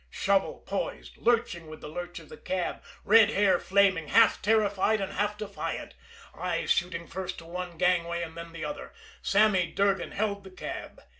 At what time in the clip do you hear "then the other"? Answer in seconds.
8.35-8.93